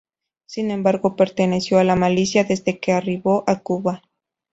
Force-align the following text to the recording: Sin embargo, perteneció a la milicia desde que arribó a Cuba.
Sin 0.47 0.71
embargo, 0.71 1.15
perteneció 1.15 1.77
a 1.77 1.83
la 1.83 1.95
milicia 1.95 2.43
desde 2.43 2.79
que 2.79 2.91
arribó 2.91 3.43
a 3.45 3.59
Cuba. 3.59 4.01